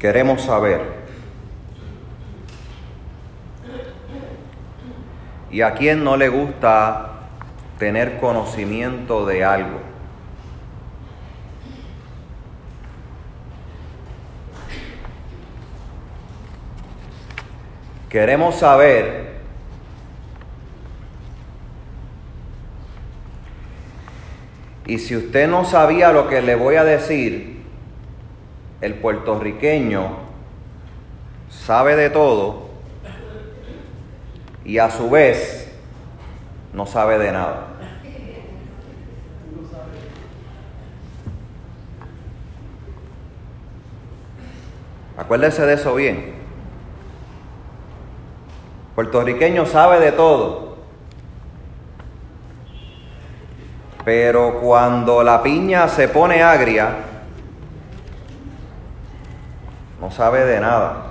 [0.00, 0.80] queremos saber.
[5.50, 7.28] ¿Y a quién no le gusta
[7.78, 9.80] tener conocimiento de algo?
[18.08, 19.40] Queremos saber
[24.86, 27.49] y si usted no sabía lo que le voy a decir,
[28.80, 30.08] el puertorriqueño
[31.50, 32.70] sabe de todo
[34.64, 35.70] y a su vez
[36.72, 37.66] no sabe de nada.
[45.16, 46.34] Acuérdese de eso bien.
[48.94, 50.76] Puertorriqueño sabe de todo.
[54.04, 57.09] Pero cuando la piña se pone agria,
[60.00, 61.06] no sabe de nada.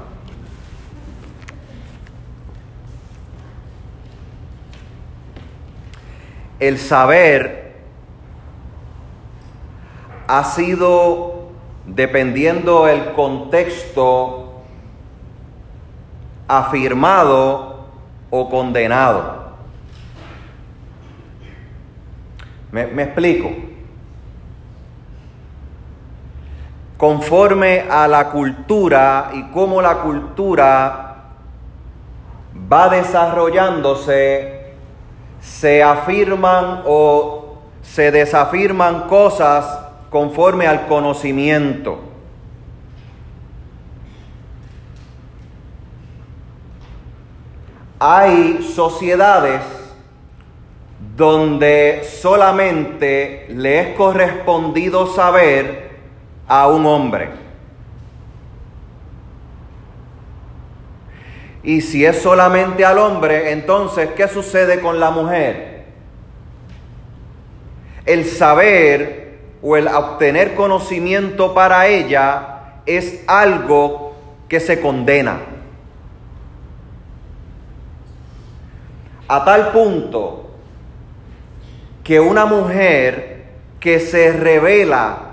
[6.59, 7.75] El saber
[10.27, 11.51] ha sido,
[11.85, 14.61] dependiendo el contexto,
[16.47, 17.85] afirmado
[18.29, 19.39] o condenado.
[22.71, 23.68] Me, me, explico.
[26.99, 31.15] Conforme a la cultura y cómo la cultura
[32.69, 34.73] va desarrollándose,
[35.39, 42.01] se afirman o se desafirman cosas conforme al conocimiento.
[47.97, 49.61] Hay sociedades
[51.15, 55.88] donde solamente le es correspondido saber
[56.49, 57.29] a un hombre.
[61.63, 65.85] Y si es solamente al hombre, entonces, ¿qué sucede con la mujer?
[68.05, 74.15] El saber o el obtener conocimiento para ella es algo
[74.47, 75.41] que se condena.
[79.27, 80.49] A tal punto
[82.03, 83.43] que una mujer
[83.79, 85.28] que se revela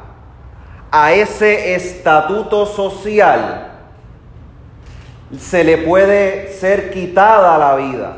[0.98, 3.70] a ese estatuto social,
[5.38, 8.16] se le puede ser quitada la vida.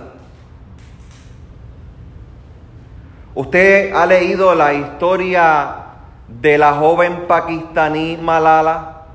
[3.35, 5.75] Usted ha leído la historia
[6.29, 9.07] de la joven pakistaní Malala.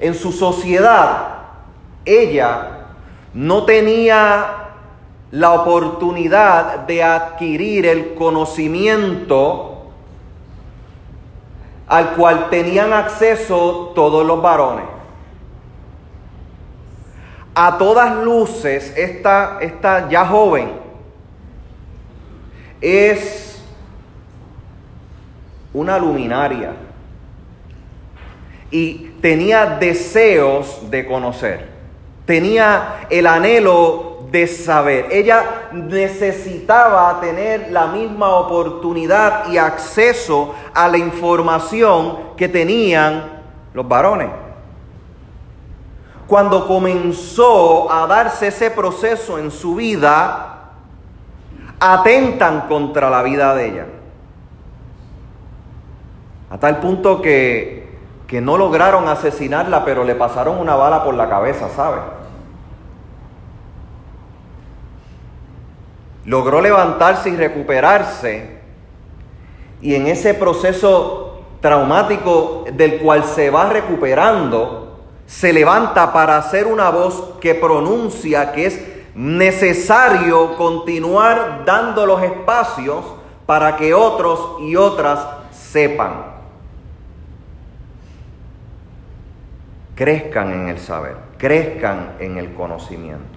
[0.00, 1.34] En su sociedad,
[2.04, 2.86] ella
[3.32, 4.46] no tenía
[5.30, 9.71] la oportunidad de adquirir el conocimiento
[11.86, 14.84] al cual tenían acceso todos los varones.
[17.54, 20.72] A todas luces, esta, esta ya joven
[22.80, 23.62] es
[25.74, 26.72] una luminaria
[28.70, 31.68] y tenía deseos de conocer,
[32.24, 35.08] tenía el anhelo de saber.
[35.10, 43.42] Ella necesitaba tener la misma oportunidad y acceso a la información que tenían
[43.74, 44.30] los varones.
[46.26, 50.70] Cuando comenzó a darse ese proceso en su vida,
[51.78, 53.86] atentan contra la vida de ella.
[56.50, 61.28] A tal punto que, que no lograron asesinarla, pero le pasaron una bala por la
[61.28, 62.21] cabeza, ¿sabe?
[66.24, 68.60] Logró levantarse y recuperarse.
[69.80, 76.90] Y en ese proceso traumático del cual se va recuperando, se levanta para hacer una
[76.90, 78.80] voz que pronuncia que es
[79.14, 83.04] necesario continuar dando los espacios
[83.46, 86.32] para que otros y otras sepan.
[89.94, 93.31] Crezcan en el saber, crezcan en el conocimiento.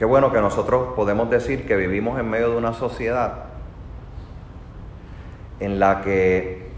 [0.00, 3.34] Qué bueno que nosotros podemos decir que vivimos en medio de una sociedad
[5.60, 6.70] en la que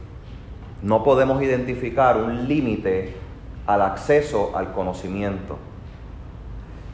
[0.83, 3.15] no podemos identificar un límite
[3.65, 5.57] al acceso al conocimiento.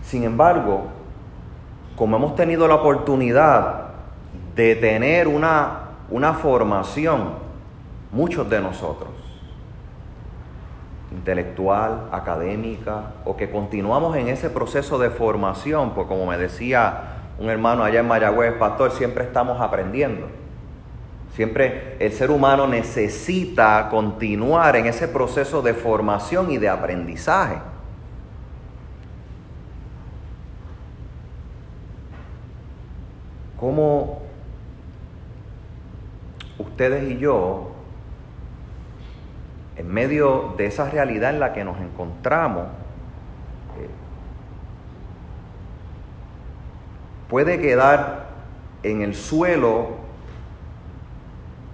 [0.02, 0.88] Sin embargo,
[1.96, 3.84] como hemos tenido la oportunidad
[4.54, 7.36] de tener una, una formación,
[8.12, 9.12] muchos de nosotros,
[11.12, 17.48] intelectual, académica, o que continuamos en ese proceso de formación, pues como me decía un
[17.48, 20.26] hermano allá en Mayagüez, pastor, siempre estamos aprendiendo.
[21.34, 27.58] Siempre el ser humano necesita continuar en ese proceso de formación y de aprendizaje.
[33.58, 34.22] ¿Cómo
[36.58, 37.67] ustedes y yo,
[39.78, 42.64] en medio de esa realidad en la que nos encontramos,
[43.78, 43.88] eh,
[47.28, 48.26] puede quedar
[48.82, 49.90] en el suelo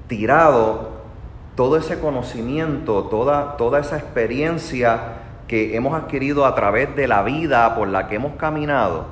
[0.06, 0.92] tirado
[1.56, 5.00] todo ese conocimiento, toda, toda esa experiencia
[5.48, 9.06] que hemos adquirido a través de la vida por la que hemos caminado,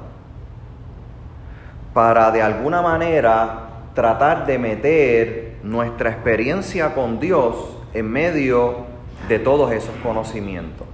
[1.94, 8.87] para de alguna manera tratar de meter nuestra experiencia con Dios en medio
[9.29, 10.87] de todos esos conocimientos.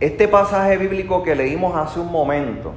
[0.00, 2.74] Este pasaje bíblico que leímos hace un momento,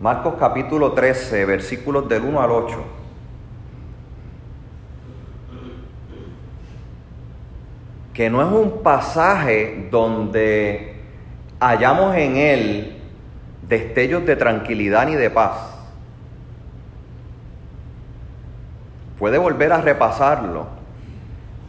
[0.00, 2.84] Marcos capítulo 13, versículos del 1 al 8.
[8.14, 11.02] Que no es un pasaje donde
[11.60, 12.97] hallamos en él
[13.68, 15.74] destellos de tranquilidad ni de paz.
[19.18, 20.66] Puede volver a repasarlo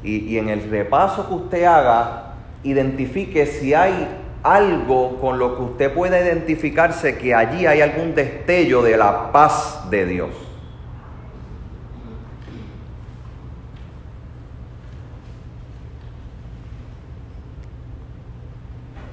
[0.04, 4.08] y, y en el repaso que usted haga, identifique si hay
[4.44, 9.90] algo con lo que usted pueda identificarse que allí hay algún destello de la paz
[9.90, 10.30] de Dios.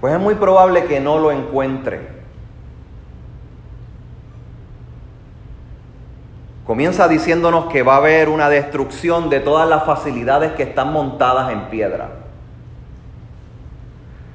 [0.01, 2.26] Pues es muy probable que no lo encuentre.
[6.67, 11.53] Comienza diciéndonos que va a haber una destrucción de todas las facilidades que están montadas
[11.53, 12.09] en piedra.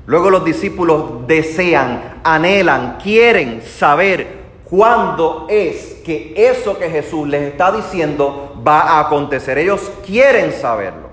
[0.05, 7.69] Luego los discípulos desean, anhelan, quieren saber cuándo es que eso que Jesús les está
[7.73, 9.57] diciendo va a acontecer.
[9.57, 11.09] Ellos quieren saberlo.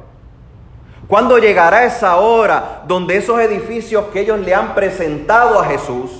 [1.08, 6.10] ¿Cuándo llegará esa hora donde esos edificios que ellos le han presentado a Jesús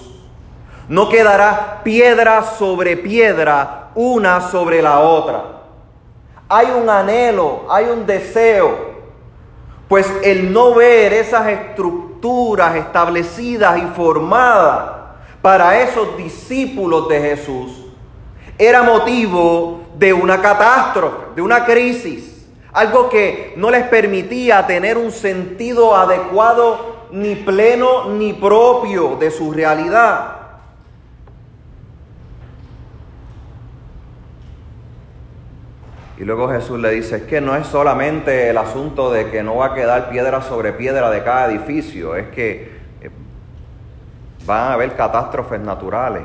[0.89, 5.43] no quedará piedra sobre piedra una sobre la otra?
[6.49, 8.97] Hay un anhelo, hay un deseo.
[9.89, 14.91] Pues el no ver esas estructuras establecidas y formadas
[15.43, 17.87] para esos discípulos de Jesús
[18.57, 25.11] era motivo de una catástrofe, de una crisis, algo que no les permitía tener un
[25.11, 30.38] sentido adecuado ni pleno ni propio de su realidad.
[36.19, 39.55] Y luego Jesús le dice, es que no es solamente el asunto de que no
[39.55, 43.11] va a quedar piedra sobre piedra de cada edificio, es que eh,
[44.45, 46.25] van a haber catástrofes naturales,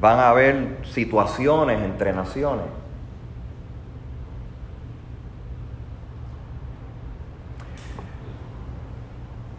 [0.00, 2.66] van a haber situaciones entre naciones.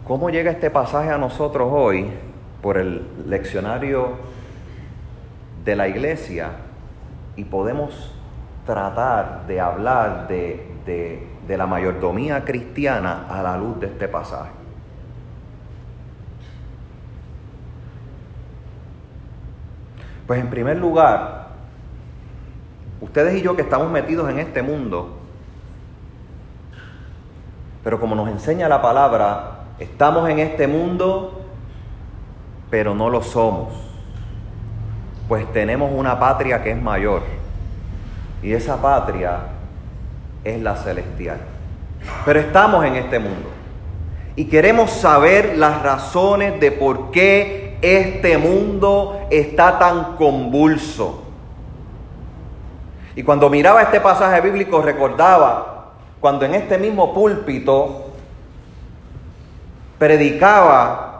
[0.06, 2.10] ¿Cómo llega este pasaje a nosotros hoy
[2.60, 4.10] por el leccionario
[5.64, 6.67] de la iglesia?
[7.38, 7.94] Y podemos
[8.66, 10.66] tratar de hablar de,
[11.48, 14.50] la mayordomía cristiana a la luz de este pasaje.
[20.26, 21.50] Pues en primer lugar,
[23.00, 25.16] ustedes y yo que estamos metidos en este mundo,
[27.84, 31.40] pero como nos enseña la palabra, estamos en este mundo,
[32.68, 33.87] pero no lo somos
[35.28, 37.22] pues tenemos una patria que es mayor.
[38.42, 39.40] Y esa patria
[40.42, 41.38] es la celestial.
[42.24, 43.50] Pero estamos en este mundo.
[44.36, 51.24] Y queremos saber las razones de por qué este mundo está tan convulso.
[53.16, 58.12] Y cuando miraba este pasaje bíblico recordaba cuando en este mismo púlpito
[59.98, 61.17] predicaba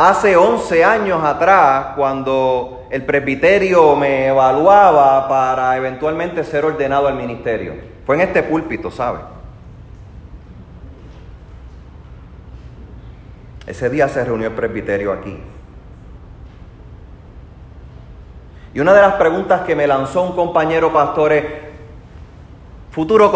[0.00, 7.74] Hace 11 años atrás, cuando el presbiterio me evaluaba para eventualmente ser ordenado al ministerio,
[8.06, 9.18] fue en este púlpito, ¿sabe?
[13.66, 15.36] Ese día se reunió el presbiterio aquí.
[18.74, 21.44] Y una de las preguntas que me lanzó un compañero pastor es,
[22.92, 23.32] futuro,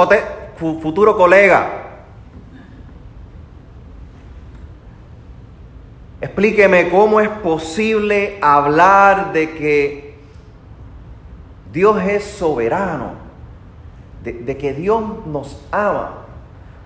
[0.81, 1.82] futuro colega,
[6.23, 10.15] Explíqueme cómo es posible hablar de que
[11.73, 13.15] Dios es soberano,
[14.23, 16.19] de, que Dios nos ama,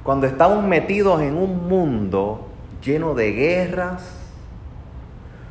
[0.02, 2.46] cuando estamos metidos en un mundo
[2.82, 4.10] lleno de guerras,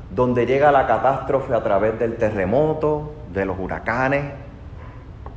[0.10, 4.24] donde llega la catástrofe a través del terremoto, de los huracanes,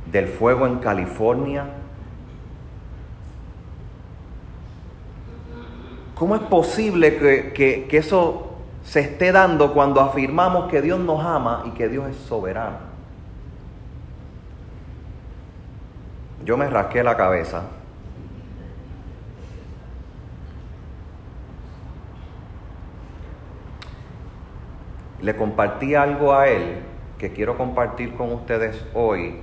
[0.07, 1.65] del fuego en California.
[6.19, 11.63] ¿Cómo es posible que, que, eso se esté dando cuando afirmamos que Dios nos ama
[11.65, 12.77] y que Dios es soberano?
[16.43, 17.63] Yo me rasqué la cabeza
[25.21, 26.81] le compartí algo a él
[27.17, 29.39] que quiero compartir con ustedes hoy,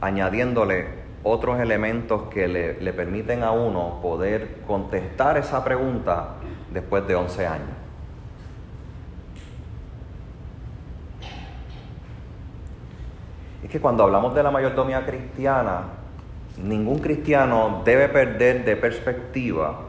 [0.00, 6.34] añadiéndole otros elementos que le, permiten a uno poder contestar esa pregunta
[6.72, 7.68] después de 11 años.
[13.62, 15.82] Es que cuando hablamos de la mayordomía cristiana,
[16.62, 19.80] ningún cristiano debe perder de perspectiva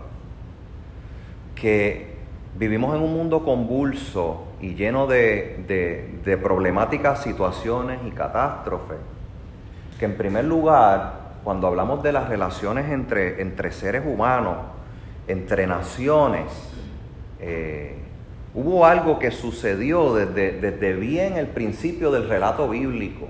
[1.55, 2.13] que
[2.55, 8.99] Vivimos en un mundo convulso y lleno de, problemáticas, situaciones y catástrofes,
[9.97, 14.57] que en primer lugar, cuando hablamos de las relaciones entre, entre seres humanos,
[15.27, 16.45] entre naciones,
[17.39, 17.97] eh,
[18.53, 23.27] hubo algo que sucedió desde, desde bien el principio del relato bíblico.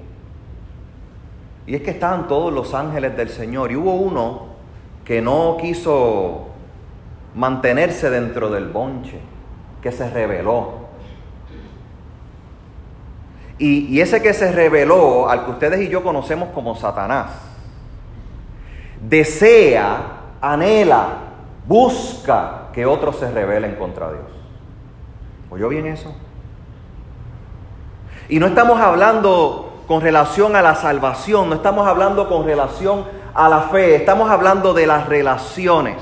[1.65, 4.53] Y es que estaban todos los ángeles del Señor y hubo uno
[5.05, 6.47] que no quiso
[7.35, 9.19] mantenerse dentro del bonche,
[9.81, 10.83] que se reveló.
[13.59, 17.29] Y, ese que se reveló, al que ustedes y yo conocemos como Satanás,
[19.13, 19.97] desea,
[20.41, 21.05] anhela,
[21.67, 24.25] busca que otros se rebelen contra Dios.
[25.51, 26.15] ¿Oyó bien eso?
[28.27, 33.05] Y no estamos hablando con relación a la salvación, no estamos hablando con relación
[33.35, 35.97] a la fe, estamos hablando de las relaciones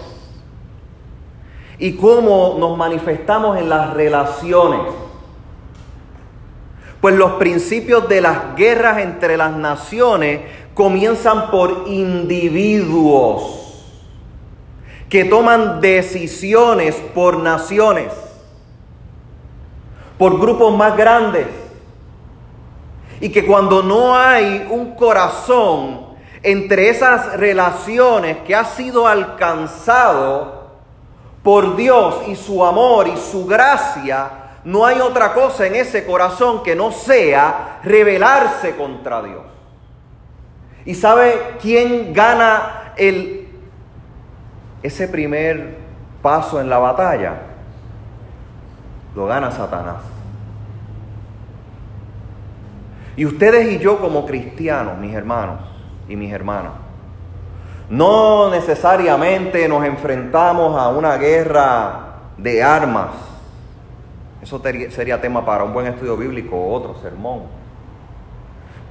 [1.77, 4.82] y cómo nos manifestamos en las relaciones.
[7.01, 10.41] Pues los principios de las guerras entre las naciones
[10.73, 13.59] comienzan por individuos
[15.09, 18.13] que toman decisiones por naciones,
[20.17, 21.47] por grupos más grandes.
[23.19, 26.05] Y que cuando no hay un corazón
[26.41, 30.61] entre esas relaciones que ha sido alcanzado,
[31.43, 36.61] por Dios y su amor y su gracia, no hay otra cosa en ese corazón
[36.61, 39.50] que no sea rebelarse contra Dios.
[40.85, 43.47] ¿Y sabe quién gana el,
[44.81, 45.77] ese primer
[46.21, 47.33] paso en la batalla?
[49.15, 49.97] Lo gana Satanás.
[53.15, 55.59] Y ustedes y yo como cristianos, mis hermanos
[56.07, 56.71] y mis hermanas,
[57.89, 63.09] no necesariamente nos enfrentamos a una guerra de armas.
[64.41, 67.61] Eso sería tema para un buen estudio bíblico o otro sermón.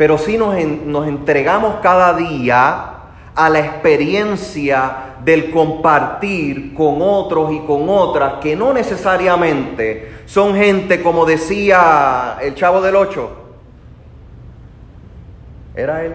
[0.00, 2.90] Pero sí nos, nos entregamos cada día
[3.34, 11.02] a la experiencia del compartir con otros y con otras que no necesariamente son gente
[11.02, 13.30] como decía el chavo del 8.
[15.76, 16.14] Era él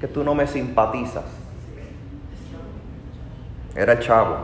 [0.00, 1.22] que tú no me simpatizas.
[3.76, 4.36] Era el chavo.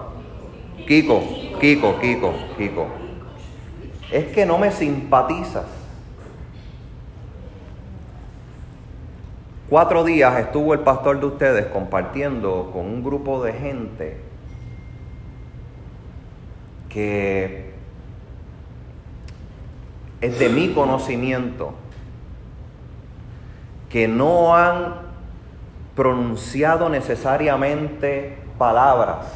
[0.87, 1.21] Kiko,
[1.61, 2.87] Kiko, Kiko, Kiko.
[4.12, 5.77] Es que no me simpatizas.
[9.69, 14.17] Cuatro días estuvo el pastor de ustedes compartiendo con un grupo de gente
[16.89, 17.75] que
[20.23, 21.75] es de mi conocimiento,
[23.91, 24.95] que no han
[25.95, 29.27] pronunciado necesariamente palabras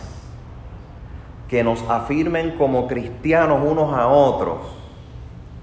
[1.47, 4.61] que nos afirmen como cristianos unos a otros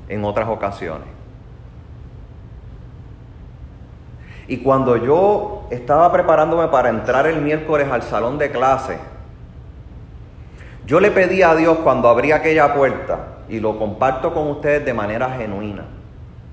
[0.08, 1.19] en otras ocasiones.
[4.50, 8.98] Y cuando yo estaba preparándome para entrar el miércoles al salón de clase,
[10.88, 14.94] yo le pedí a Dios cuando abrí aquella puerta, y lo comparto con ustedes de
[14.94, 15.86] manera genuina,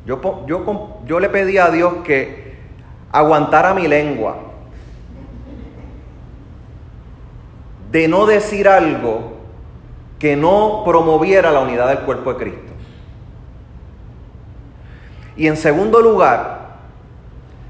[0.05, 2.59] yo, yo, yo le pedí a Dios que
[3.11, 4.37] aguantara mi lengua,
[7.91, 9.37] de no decir algo
[10.19, 12.73] que no promoviera la unidad del cuerpo de Cristo.
[15.35, 16.56] Y en segundo lugar,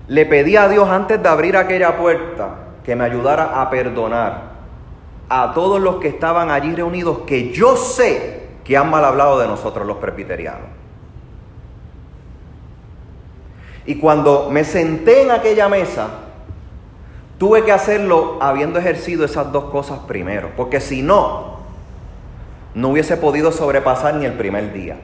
[0.09, 2.49] le pedí a Dios antes de abrir aquella puerta
[2.85, 4.57] que me ayudara a perdonar
[5.29, 9.49] a todos los que estaban allí reunidos, que yo sé que han mal hablado de
[9.49, 10.69] nosotros los presbiterianos.
[13.87, 16.09] Y cuando me senté en aquella mesa,
[17.39, 21.57] tuve que hacerlo habiendo ejercido esas dos cosas primero, porque si no,
[22.75, 24.97] no hubiese podido sobrepasar ni el primer día.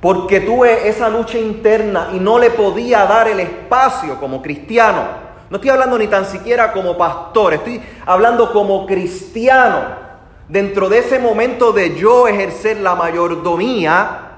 [0.00, 5.28] Porque tuve esa lucha interna y no le podía dar el espacio como cristiano.
[5.50, 10.08] No estoy hablando ni tan siquiera como pastor, estoy hablando como cristiano.
[10.48, 14.28] Dentro de ese momento de yo ejercer la mayordomía,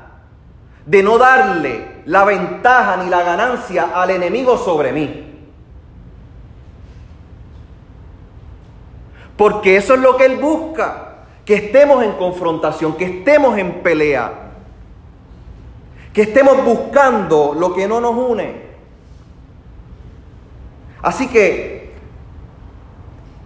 [0.86, 5.26] de no darle la ventaja ni la ganancia al enemigo sobre mí.
[9.36, 14.49] Porque eso es lo que Él busca, que estemos en confrontación, que estemos en pelea,
[16.12, 18.70] que estemos buscando lo que no nos une.
[21.02, 21.94] Así que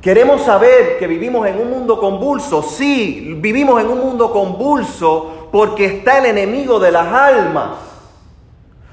[0.00, 2.62] queremos saber que vivimos en un mundo convulso.
[2.62, 7.76] Sí, vivimos en un mundo convulso porque está el enemigo de las almas,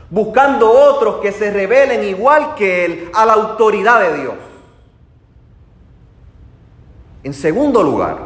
[0.10, 4.34] buscando otros que se rebelen igual que él a la autoridad de Dios.
[7.24, 8.18] En segundo lugar,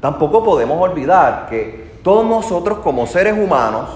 [0.00, 3.88] tampoco podemos olvidar que todos nosotros como seres humanos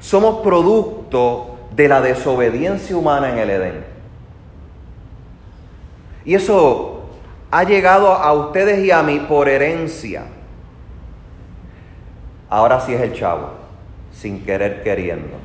[0.00, 3.84] somos producto de la desobediencia humana en el Edén.
[6.24, 7.02] Y eso
[7.50, 10.24] ha llegado a ustedes y a mí por herencia.
[12.48, 13.50] Ahora sí es el chavo,
[14.10, 15.36] sin querer queriendo.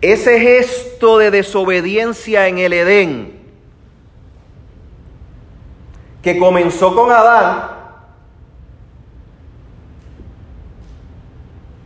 [0.00, 3.43] Ese gesto de desobediencia en el Edén,
[6.24, 7.70] que comenzó con Adán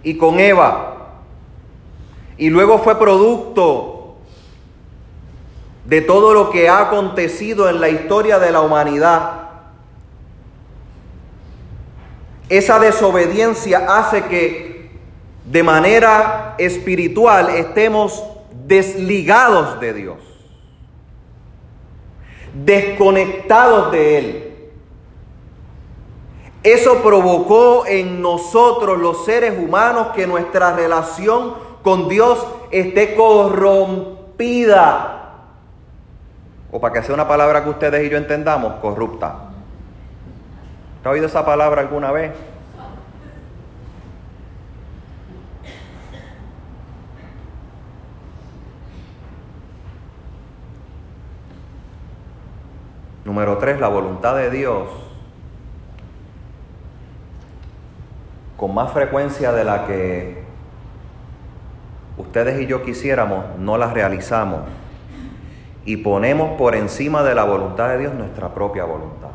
[0.05, 0.95] y con Eva,
[2.37, 4.15] y luego fue producto
[5.87, 9.49] de todo lo que ha acontecido en la historia de la humanidad.
[12.49, 14.99] Esa desobediencia hace que
[15.47, 18.23] de manera espiritual estemos
[18.67, 20.19] desligados de Dios,
[22.55, 24.45] desconectados de Él.
[26.63, 34.35] Eso provocó en nosotros los seres humanos que nuestra relación con Dios esté corrompida.
[36.71, 39.49] O para que sea una palabra que ustedes y yo entendamos, corrupta.
[41.05, 42.33] ¿Ha oído esa palabra alguna vez?
[53.39, 54.89] Número tres, la voluntad de Dios.
[58.57, 60.43] Con más frecuencia de la que
[62.17, 64.63] ustedes y yo quisiéramos, no la realizamos.
[65.85, 69.29] Y ponemos por encima de la voluntad de Dios nuestra propia voluntad.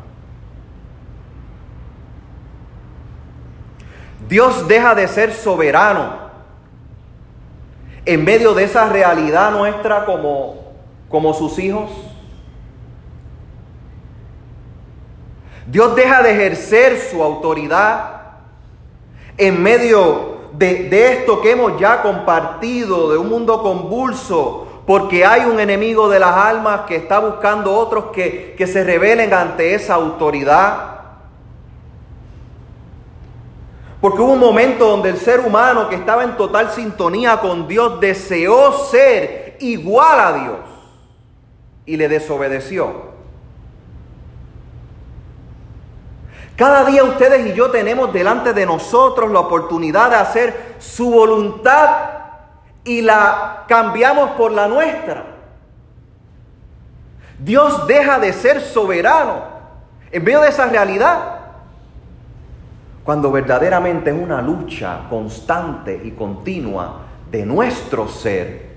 [4.28, 6.28] Dios deja de ser soberano
[8.04, 10.56] en medio de esa realidad nuestra como,
[11.08, 11.90] como sus hijos.
[15.66, 18.22] Dios deja de ejercer su autoridad
[19.36, 25.58] en medio de, esto que hemos ya compartido, de un mundo convulso, porque hay un
[25.58, 30.90] enemigo de las almas que está buscando otros que, que se rebelen ante esa autoridad.
[34.00, 37.98] Porque hubo un momento donde el ser humano que estaba en total sintonía con Dios
[38.00, 40.58] deseó ser igual a Dios
[41.86, 43.13] y le desobedeció.
[46.56, 51.88] Cada día ustedes y yo tenemos delante de nosotros la oportunidad de hacer su voluntad
[52.84, 55.24] y la cambiamos por la nuestra.
[57.38, 59.42] Dios deja de ser soberano
[60.12, 61.40] en medio de esa realidad
[63.02, 68.74] cuando verdaderamente es una lucha constante y continua de nuestro ser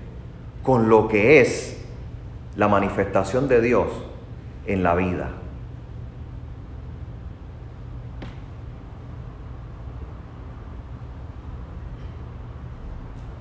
[0.62, 1.78] con lo que es
[2.56, 3.86] la manifestación de Dios
[4.66, 5.30] en la vida.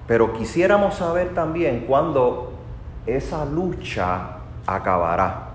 [0.08, 2.54] Pero quisiéramos saber también cuándo
[3.06, 5.50] esa lucha acabará.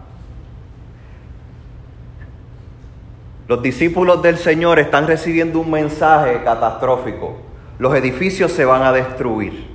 [3.49, 7.37] Los discípulos del Señor están recibiendo un mensaje catastrófico.
[7.79, 9.73] Los edificios se van a destruir.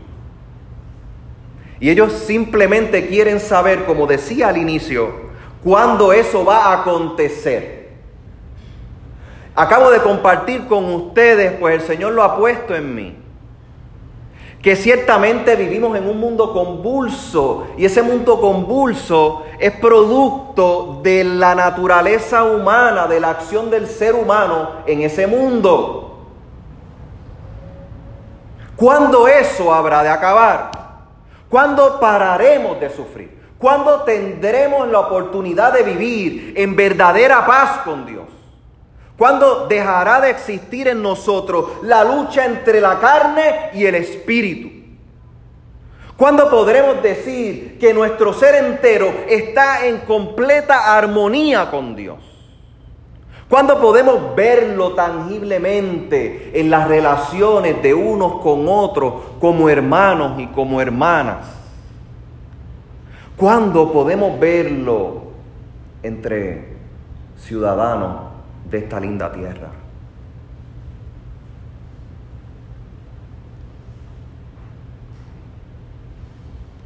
[1.80, 5.12] Y ellos simplemente quieren saber, como decía al inicio,
[5.64, 7.90] cuándo eso va a acontecer.
[9.56, 13.27] Acabo de compartir con ustedes, pues el Señor lo ha puesto en mí
[14.68, 21.56] que ciertamente vivimos en un mundo convulso y ese mundo convulso es producto de la
[21.56, 26.28] naturaleza humana, de la acción del ser humano en ese mundo.
[28.76, 30.72] ¿Cuándo eso habrá de acabar?
[31.48, 33.40] ¿Cuándo pararemos de sufrir?
[33.58, 38.27] ¿Cuándo tendremos la oportunidad de vivir en verdadera paz con Dios?
[39.18, 44.70] ¿Cuándo dejará de existir en nosotros la lucha entre la carne y el espíritu?
[46.16, 52.18] ¿Cuándo podremos decir que nuestro ser entero está en completa armonía con Dios?
[53.50, 60.80] ¿Cuándo podemos verlo tangiblemente en las relaciones de unos con otros como hermanos y como
[60.80, 61.48] hermanas?
[63.36, 65.22] ¿Cuándo podemos verlo
[66.04, 66.76] entre
[67.38, 68.27] ciudadanos
[68.70, 69.70] de esta linda tierra?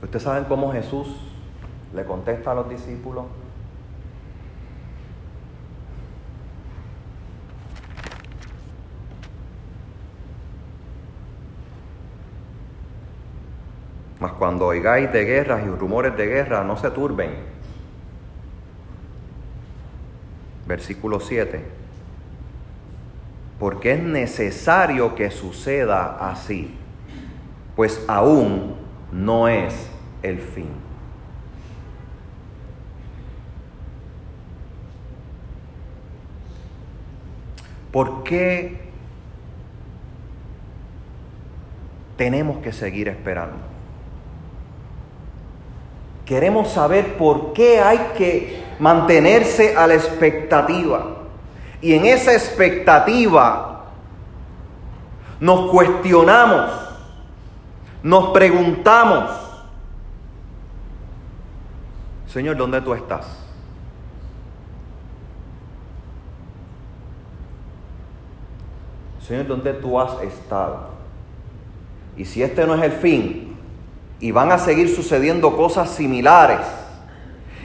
[0.01, 1.07] ¿Ustedes saben cómo Jesús
[1.93, 3.25] le contesta a los discípulos?
[14.19, 17.60] Mas cuando oigáis de guerras y rumores de guerra, no se turben.
[20.71, 21.65] Versículo 7.
[23.59, 26.73] Porque es necesario que suceda así,
[27.75, 28.75] pues aún
[29.11, 29.89] no es
[30.23, 30.69] el fin.
[37.91, 38.79] ¿Por qué
[42.15, 43.57] tenemos que seguir esperando?
[46.25, 51.05] Queremos saber por qué hay que mantenerse a la expectativa.
[51.81, 53.85] Y en esa expectativa
[55.39, 56.71] nos cuestionamos,
[58.01, 59.29] nos preguntamos,
[62.25, 63.27] Señor, ¿dónde tú estás?
[69.27, 70.89] Señor, ¿dónde tú has estado?
[72.17, 73.55] Y si este no es el fin,
[74.19, 76.80] y van a seguir sucediendo cosas similares.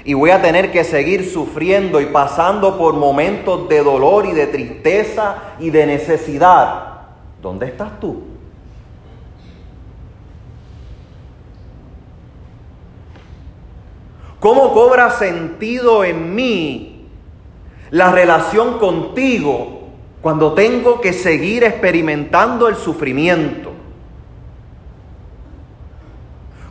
[0.07, 4.47] Y voy a tener que seguir sufriendo y pasando por momentos de dolor y de
[4.47, 7.01] tristeza y de necesidad.
[7.43, 8.23] ¿Dónde estás tú?
[14.39, 17.09] ¿Cómo cobra sentido en mí
[17.91, 19.89] la relación contigo
[20.23, 23.73] cuando tengo que seguir experimentando el sufrimiento?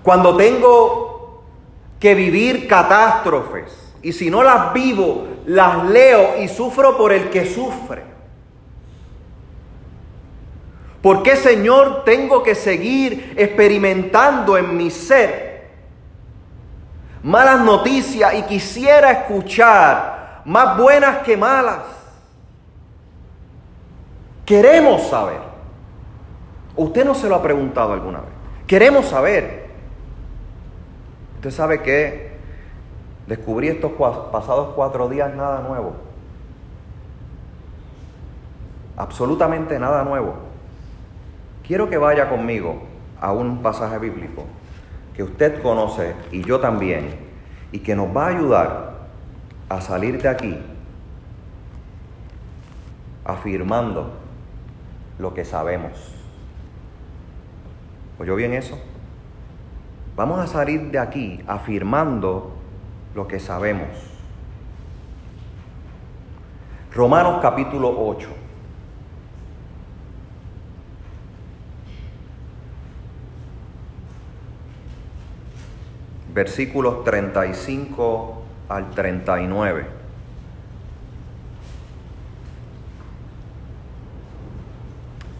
[0.04, 1.05] Cuando tengo
[2.06, 7.48] que vivir catástrofes y si no las vivo, las leo y sufro por el que
[7.48, 8.04] sufre.
[11.02, 15.72] ¿Por qué, Señor, tengo que seguir experimentando en mi ser
[17.24, 21.88] malas noticias y quisiera escuchar más buenas que malas?
[24.46, 25.40] Queremos saber.
[26.76, 28.30] Usted no se lo ha preguntado alguna vez.
[28.68, 29.65] Queremos saber.
[31.46, 32.32] Usted sabe que
[33.28, 33.92] descubrí estos
[34.32, 35.94] pasados cuatro días nada nuevo.
[38.98, 40.38] Absolutamente nada nuevo.
[41.64, 42.82] Quiero que vaya conmigo
[43.22, 44.46] a un pasaje bíblico
[45.16, 47.16] que usted conoce y yo también,
[47.72, 48.94] y que nos va a ayudar
[49.70, 50.58] a salir de aquí
[53.24, 54.14] afirmando
[55.20, 56.12] lo que sabemos.
[58.18, 58.80] ¿Oyó bien eso?
[60.16, 62.54] Vamos a salir de aquí afirmando
[63.14, 63.90] lo que sabemos.
[66.94, 68.30] Romanos capítulo 8.
[76.34, 79.86] Versículos 35 al 39.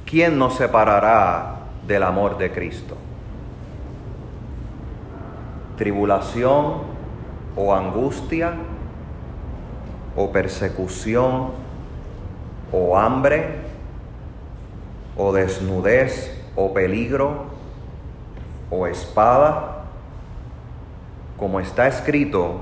[0.06, 2.98] ¿Quién nos separará del amor de Cristo?
[5.78, 6.84] Tribulación
[7.56, 8.54] o angustia
[10.16, 11.52] o persecución
[12.72, 13.62] o hambre
[15.16, 17.46] o desnudez o peligro
[18.70, 19.86] o espada,
[21.38, 22.62] como está escrito,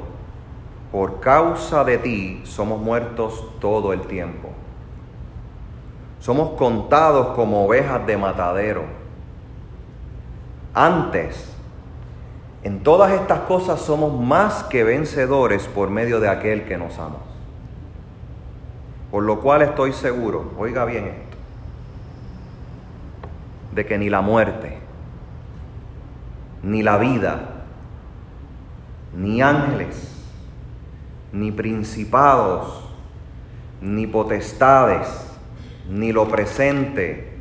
[0.91, 4.49] por causa de ti somos muertos todo el tiempo.
[6.19, 8.83] Somos contados como ovejas de matadero.
[10.73, 11.53] Antes
[12.63, 17.17] en todas estas cosas somos más que vencedores por medio de aquel que nos ama.
[19.11, 21.37] Por lo cual estoy seguro, oiga bien esto,
[23.73, 24.77] de que ni la muerte,
[26.63, 27.65] ni la vida,
[29.15, 30.09] ni ángeles,
[31.33, 32.89] ni principados,
[33.81, 35.07] ni potestades,
[35.89, 37.37] ni lo presente,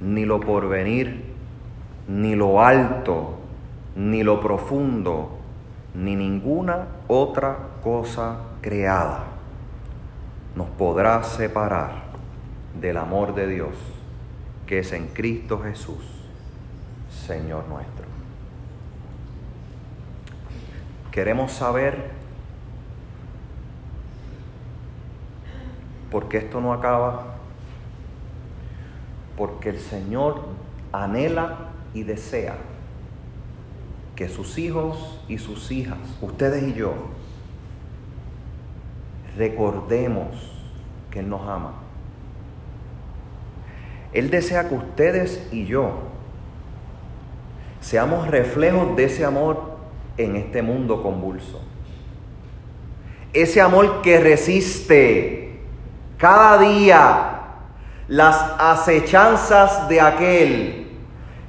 [0.00, 1.34] ni lo porvenir,
[2.06, 3.35] ni lo alto,
[3.96, 5.30] ni lo profundo,
[5.94, 9.24] ni ninguna otra cosa creada
[10.54, 12.04] nos podrá separar
[12.80, 13.74] del amor de Dios
[14.66, 16.04] que es en Cristo Jesús,
[17.26, 18.06] Señor nuestro.
[21.12, 22.10] Queremos saber
[26.10, 27.36] por qué esto no acaba.
[29.36, 30.42] Porque el Señor
[30.92, 32.56] anhela y desea
[34.16, 36.94] que sus hijos y sus hijas, ustedes y yo,
[39.36, 40.28] recordemos
[41.10, 41.74] que Él nos ama.
[44.12, 45.92] Él desea que ustedes y yo
[47.80, 49.76] seamos reflejos de ese amor
[50.16, 51.60] en este mundo convulso.
[53.34, 55.60] Ese amor que resiste
[56.16, 57.32] cada día
[58.08, 60.85] las acechanzas de aquel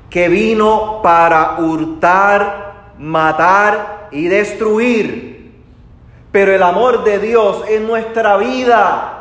[0.09, 5.51] que vino para hurtar, matar y destruir.
[6.31, 9.17] Pero el amor de Dios es nuestra vida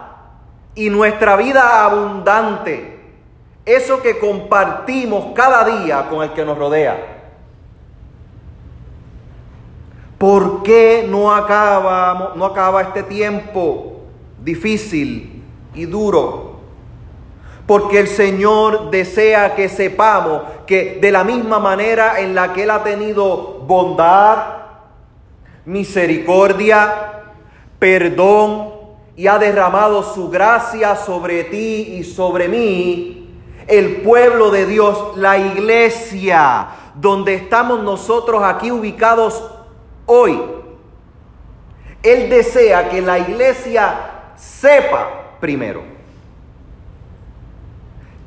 [0.75, 3.01] y nuestra vida abundante.
[3.65, 7.15] Eso que compartimos cada día con el que nos rodea.
[10.19, 14.03] ¿Por qué no acaba, no acaba este tiempo
[14.43, 15.43] difícil
[15.75, 16.56] y duro?
[17.67, 22.71] Porque el Señor desea que sepamos que de la misma manera en la que Él
[22.71, 24.57] ha tenido bondad,
[25.65, 27.25] misericordia,
[27.81, 28.71] perdón
[29.17, 35.37] y ha derramado su gracia sobre ti y sobre mí, el pueblo de Dios, la
[35.37, 39.43] iglesia, donde estamos nosotros aquí ubicados
[40.05, 40.41] hoy,
[42.03, 45.96] Él desea que la iglesia sepa primero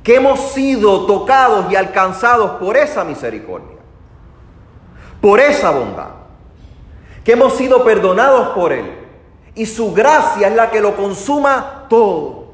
[0.09, 3.77] que hemos sido tocados y alcanzados por esa misericordia,
[5.21, 6.09] por esa bondad,
[7.23, 8.91] que hemos sido perdonados por Él
[9.53, 12.53] y su gracia es la que lo consuma todo.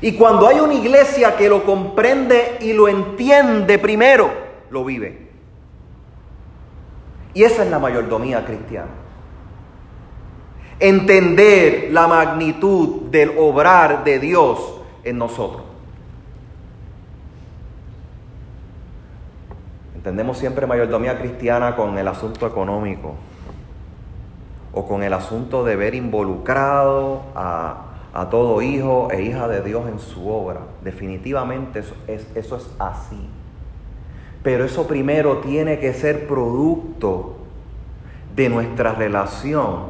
[0.00, 4.30] Y cuando hay una iglesia que lo comprende y lo entiende primero,
[4.70, 5.28] lo vive.
[7.34, 8.92] Y esa es la mayordomía cristiana.
[10.78, 15.62] Entender la magnitud del obrar de Dios en nosotros.
[19.94, 23.16] Entendemos siempre mayordomía cristiana con el asunto económico
[24.72, 27.86] o con el asunto de ver involucrado a,
[28.30, 30.60] todo hijo e hija de Dios en su obra.
[30.82, 33.28] Definitivamente eso es, eso es así.
[34.42, 37.36] Pero eso primero tiene que ser producto
[38.34, 39.82] de nuestra relación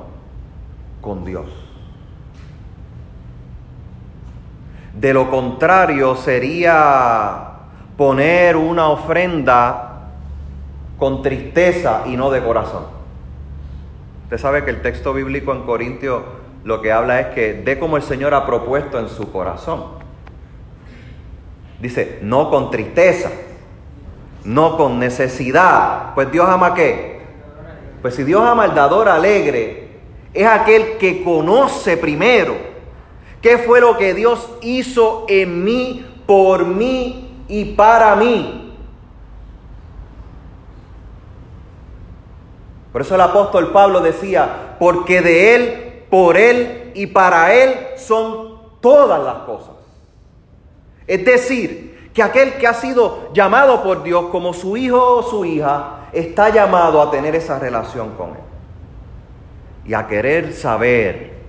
[1.00, 1.69] con Dios.
[4.94, 7.50] De lo contrario sería
[7.96, 10.08] poner una ofrenda
[10.98, 12.84] con tristeza y no de corazón.
[14.24, 16.22] Usted sabe que el texto bíblico en Corintios
[16.64, 19.84] lo que habla es que dé como el Señor ha propuesto en su corazón.
[21.80, 23.30] Dice, no con tristeza,
[24.44, 26.14] no con necesidad.
[26.14, 27.20] Pues Dios ama qué?
[28.02, 29.88] Pues si Dios ama al dador alegre,
[30.34, 32.69] es aquel que conoce primero
[33.42, 38.74] ¿Qué fue lo que Dios hizo en mí, por mí y para mí?
[42.92, 48.58] Por eso el apóstol Pablo decía, porque de Él, por Él y para Él son
[48.80, 49.76] todas las cosas.
[51.06, 55.44] Es decir, que aquel que ha sido llamado por Dios como su hijo o su
[55.44, 58.42] hija, está llamado a tener esa relación con Él.
[59.86, 61.39] Y a querer saber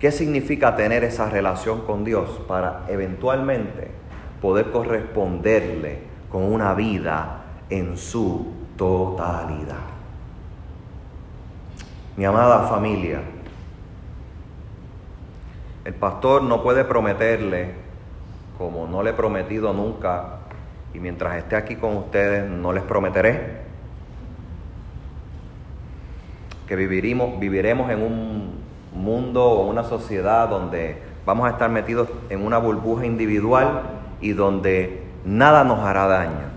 [0.00, 3.88] ¿Qué significa tener esa relación con Dios para eventualmente
[4.40, 5.98] poder corresponderle
[6.30, 8.46] con una vida en su
[8.78, 9.76] totalidad?
[12.16, 13.20] Mi amada familia,
[15.84, 17.74] el pastor no puede prometerle,
[18.56, 20.38] como no le he prometido nunca,
[20.94, 23.60] y mientras esté aquí con ustedes no les prometeré,
[26.66, 28.39] que viviremos, viviremos en un
[28.94, 33.82] mundo o una sociedad donde vamos a estar metidos en una burbuja individual
[34.20, 36.50] y donde nada nos hará daño,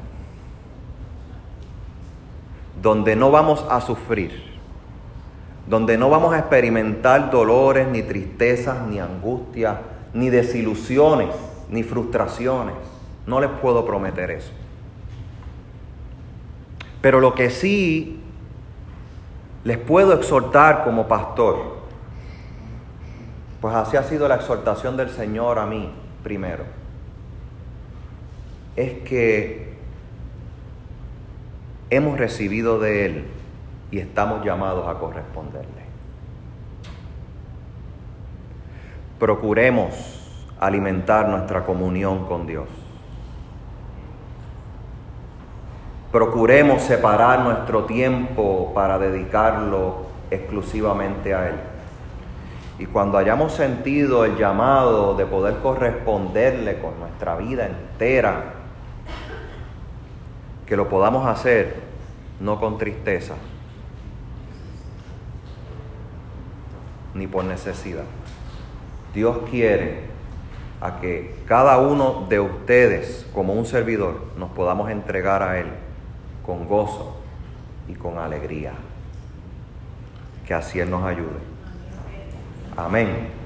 [2.81, 4.59] donde no vamos a sufrir,
[5.67, 9.77] donde no vamos a experimentar dolores, ni tristezas, ni angustias,
[10.13, 11.29] ni desilusiones,
[11.69, 12.75] ni frustraciones.
[13.25, 14.51] No les puedo prometer eso.
[17.01, 18.21] Pero lo que sí
[19.63, 21.72] les puedo exhortar como pastor
[23.63, 25.89] pues así ha sido la exhortación del Señor a mí
[26.21, 26.65] primero.
[28.75, 29.77] es que
[31.89, 33.27] hemos recibido de Él
[33.89, 35.81] y estamos llamados a corresponderle.
[39.17, 39.95] Procuremos
[40.59, 42.67] alimentar nuestra comunión con Dios.
[46.11, 51.72] Procuremos separar nuestro tiempo para dedicarlo exclusivamente a Él.
[52.79, 58.53] Y cuando hayamos sentido el llamado de poder corresponderle con nuestra vida entera,
[60.65, 61.75] que lo podamos hacer
[62.39, 63.35] no con tristeza,
[67.13, 68.05] ni por necesidad.
[69.13, 70.13] Dios quiere
[70.81, 75.67] a que cada uno de ustedes, como un servidor, nos podamos entregar a Él
[76.45, 77.17] con gozo
[77.87, 78.73] y con alegría.
[80.45, 81.52] Que así Él nos ayude.
[82.75, 83.42] Amén.